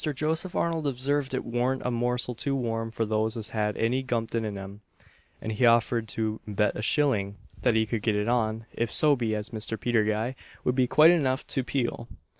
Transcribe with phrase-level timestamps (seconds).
[0.15, 4.43] Joseph Arnold observed it warn't a morsel too warm for those as had any gumption
[4.43, 4.81] in 'em;
[5.39, 9.15] and he offered to bet a shilling that he could get it on, if so
[9.15, 9.79] be as Mr.
[9.79, 10.33] Peter Guy
[10.63, 12.07] would be kind enough to peel.